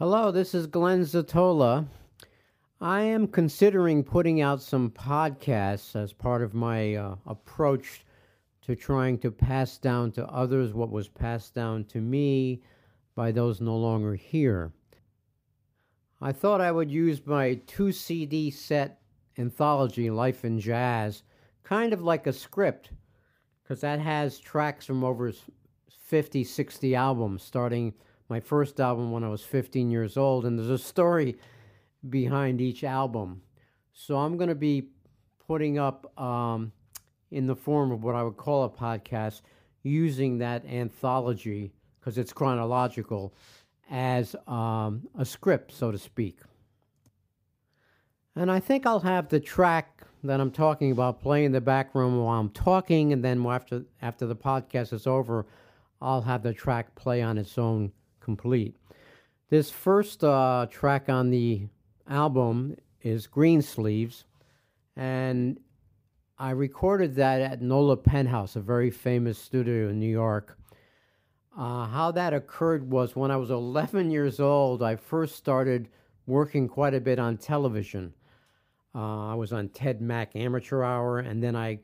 [0.00, 1.86] Hello, this is Glenn Zottola.
[2.80, 8.06] I am considering putting out some podcasts as part of my uh, approach
[8.62, 12.62] to trying to pass down to others what was passed down to me
[13.14, 14.72] by those no longer here.
[16.18, 19.02] I thought I would use my two CD set
[19.36, 21.24] anthology, Life in Jazz,
[21.62, 22.88] kind of like a script,
[23.62, 25.30] because that has tracks from over
[25.90, 27.92] 50, 60 albums, starting
[28.30, 31.36] my first album when I was 15 years old, and there's a story
[32.08, 33.42] behind each album.
[33.92, 34.88] So I'm going to be
[35.46, 36.72] putting up um,
[37.30, 39.42] in the form of what I would call a podcast
[39.82, 43.34] using that anthology because it's chronological
[43.90, 46.38] as um, a script, so to speak.
[48.36, 51.94] And I think I'll have the track that I'm talking about play in the back
[51.94, 55.46] room while I'm talking, and then after after the podcast is over,
[56.00, 57.92] I'll have the track play on its own
[58.36, 58.76] complete.
[59.48, 61.66] This first uh, track on the
[62.08, 64.24] album is Green Sleeves,
[64.94, 65.58] and
[66.38, 70.56] I recorded that at Nola Penthouse, a very famous studio in New York.
[71.58, 75.88] Uh, how that occurred was when I was 11 years old, I first started
[76.28, 78.14] working quite a bit on television.
[78.94, 81.80] Uh, I was on Ted Mack Amateur Hour, and then I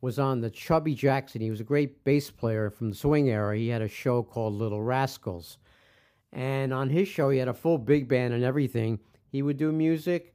[0.00, 1.42] was on the Chubby Jackson.
[1.42, 3.58] He was a great bass player from the swing era.
[3.58, 5.58] He had a show called Little Rascals.
[6.32, 8.98] And on his show, he had a full big band and everything.
[9.30, 10.34] He would do music,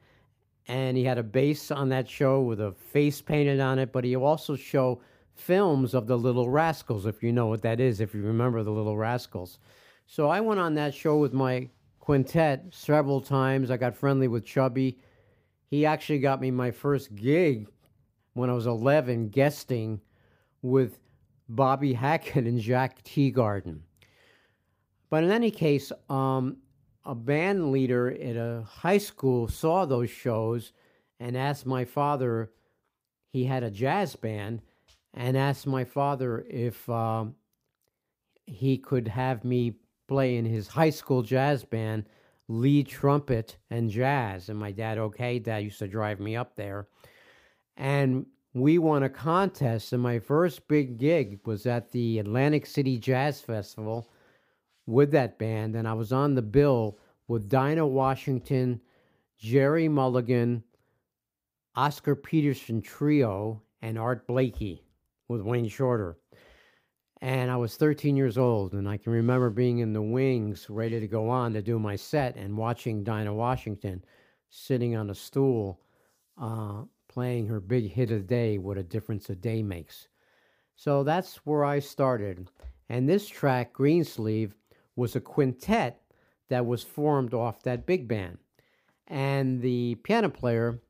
[0.68, 4.04] and he had a bass on that show with a face painted on it, but
[4.04, 5.02] he also show
[5.34, 8.72] films of the Little Rascals, if you know what that is, if you remember the
[8.72, 9.60] Little Rascals.
[10.06, 13.72] So I went on that show with my quintet several times.
[13.72, 15.00] I got friendly with Chubby.
[15.70, 17.68] He actually got me my first gig
[18.34, 20.02] when I was 11, guesting
[20.62, 21.00] with
[21.48, 23.80] Bobby Hackett and Jack Teagarden.
[25.12, 26.58] But in any case, um,
[27.06, 30.72] a band leader at a high school saw those shows
[31.20, 32.50] and asked my father,
[33.34, 34.62] he had a jazz band,
[35.14, 37.36] and asked my father if um,
[38.46, 39.74] he could have me
[40.08, 42.06] play in his high school jazz band,
[42.48, 44.48] lead trumpet and jazz.
[44.48, 46.88] And my dad, okay, dad used to drive me up there.
[47.76, 52.98] And we won a contest, and my first big gig was at the Atlantic City
[52.98, 54.08] Jazz Festival
[54.92, 58.82] with that band, and I was on the bill with Dinah Washington,
[59.38, 60.64] Gerry Mulligan,
[61.76, 64.84] Oscar Peterson Trio, and Art Blakey
[65.28, 66.18] with Wayne Shorter.
[67.22, 71.00] And I was 13 years old, and I can remember being in the wings, ready
[71.00, 74.04] to go on to do my set, and watching Dinah Washington
[74.50, 75.80] sitting on a stool,
[76.38, 80.08] uh, playing her big hit of the day, What a Difference a Day Makes.
[80.76, 82.50] So that's where I started.
[82.90, 84.56] And this track, Greensleeve,
[84.96, 86.02] was a quintet
[86.50, 88.38] that was formed off that big band.
[89.08, 90.82] And the piano player,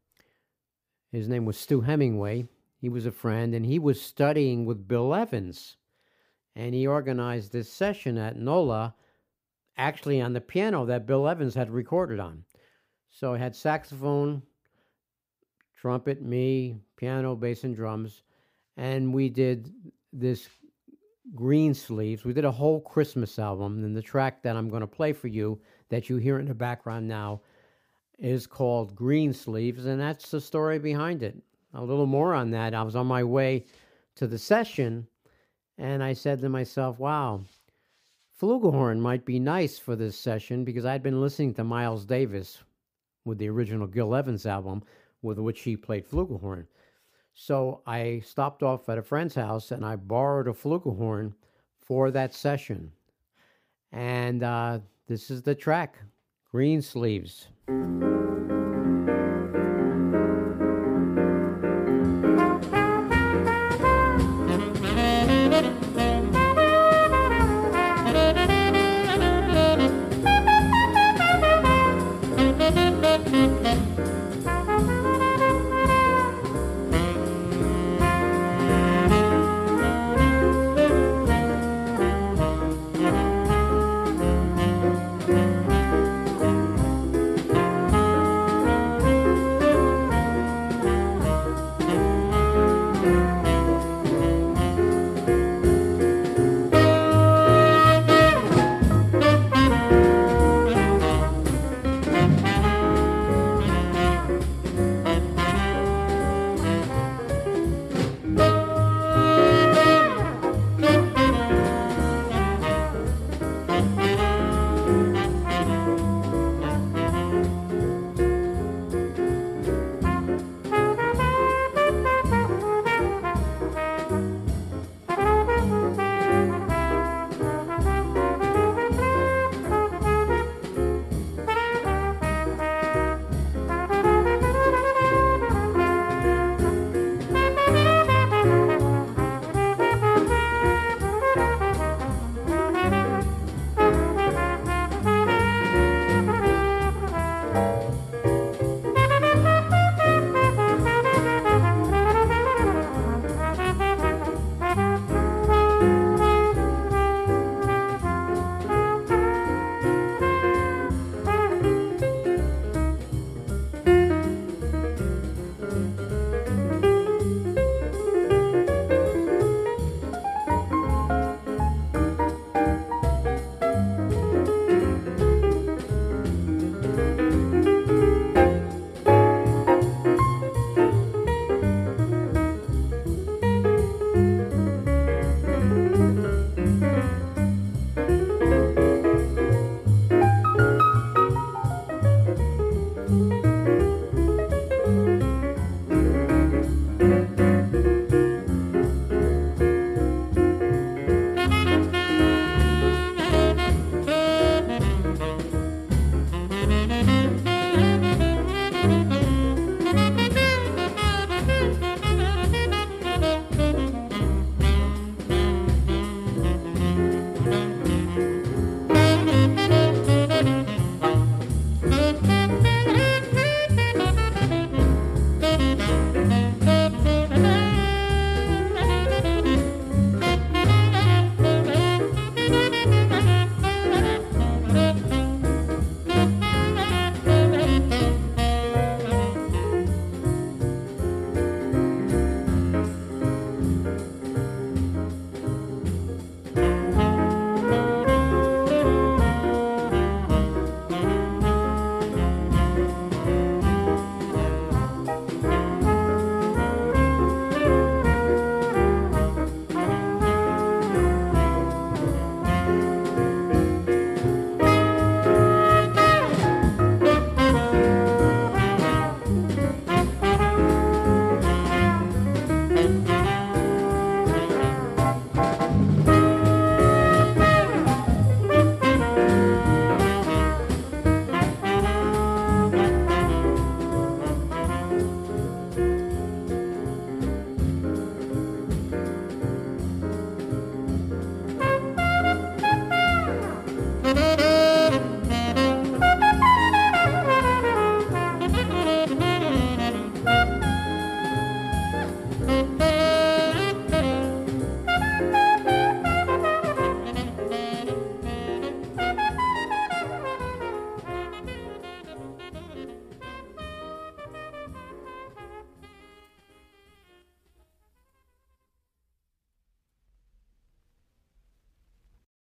[1.12, 2.48] his name was Stu Hemingway,
[2.80, 5.78] he was a friend, and he was studying with Bill Evans.
[6.56, 8.96] And he organized this session at NOLA,
[9.78, 12.44] actually on the piano that Bill Evans had recorded on.
[13.10, 14.42] So I had saxophone,
[15.80, 18.24] trumpet, me, piano, bass, and drums.
[18.78, 19.72] And we did
[20.12, 20.48] this
[21.36, 22.26] Greensleeves.
[22.26, 25.28] We did a whole Christmas album, and the track that I'm going to play for
[25.28, 25.60] you
[25.90, 27.42] that you hear in the background now
[28.20, 31.38] is called Greensleeves, and that's the story behind it.
[31.74, 32.74] A little more on that.
[32.74, 33.66] I was on my way
[34.16, 35.08] to the session,
[35.78, 37.42] and I said to myself, wow,
[38.40, 42.60] flugelhorn might be nice for this session because I'd been listening to Miles Davis
[43.24, 44.84] with the original Gil Evans album,
[45.22, 46.66] with which he played flugelhorn.
[47.34, 51.34] So I stopped off at a friend's house and I borrowed a flugelhorn
[51.80, 52.92] for that session.
[53.92, 55.98] And uh, this is the track
[56.54, 57.48] Greensleeves.